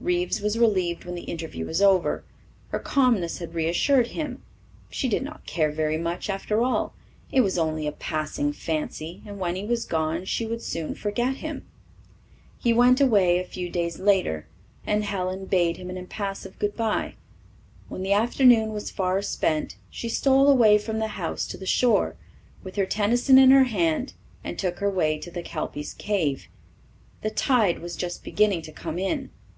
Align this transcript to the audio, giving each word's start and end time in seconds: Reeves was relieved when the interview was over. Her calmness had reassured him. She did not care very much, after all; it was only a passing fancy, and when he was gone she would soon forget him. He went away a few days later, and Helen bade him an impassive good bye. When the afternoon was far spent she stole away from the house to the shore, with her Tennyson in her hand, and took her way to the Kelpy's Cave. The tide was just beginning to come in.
Reeves 0.00 0.40
was 0.40 0.58
relieved 0.58 1.04
when 1.04 1.14
the 1.14 1.24
interview 1.28 1.66
was 1.66 1.82
over. 1.82 2.24
Her 2.68 2.78
calmness 2.78 3.36
had 3.36 3.52
reassured 3.52 4.06
him. 4.06 4.42
She 4.88 5.10
did 5.10 5.22
not 5.22 5.44
care 5.44 5.70
very 5.70 5.98
much, 5.98 6.30
after 6.30 6.62
all; 6.62 6.94
it 7.30 7.42
was 7.42 7.58
only 7.58 7.86
a 7.86 7.92
passing 7.92 8.54
fancy, 8.54 9.20
and 9.26 9.38
when 9.38 9.56
he 9.56 9.66
was 9.66 9.84
gone 9.84 10.24
she 10.24 10.46
would 10.46 10.62
soon 10.62 10.94
forget 10.94 11.36
him. 11.36 11.66
He 12.58 12.72
went 12.72 12.98
away 12.98 13.38
a 13.38 13.44
few 13.44 13.68
days 13.68 13.98
later, 13.98 14.46
and 14.86 15.04
Helen 15.04 15.44
bade 15.44 15.76
him 15.76 15.90
an 15.90 15.98
impassive 15.98 16.58
good 16.58 16.74
bye. 16.78 17.16
When 17.90 18.02
the 18.02 18.14
afternoon 18.14 18.72
was 18.72 18.90
far 18.90 19.20
spent 19.20 19.76
she 19.90 20.08
stole 20.08 20.48
away 20.48 20.78
from 20.78 20.98
the 20.98 21.08
house 21.08 21.46
to 21.48 21.58
the 21.58 21.66
shore, 21.66 22.16
with 22.62 22.76
her 22.76 22.86
Tennyson 22.86 23.36
in 23.36 23.50
her 23.50 23.64
hand, 23.64 24.14
and 24.42 24.58
took 24.58 24.78
her 24.78 24.88
way 24.90 25.18
to 25.18 25.30
the 25.30 25.42
Kelpy's 25.42 25.92
Cave. 25.92 26.48
The 27.20 27.28
tide 27.28 27.80
was 27.80 27.96
just 27.96 28.24
beginning 28.24 28.62
to 28.62 28.72
come 28.72 28.98
in. 28.98 29.28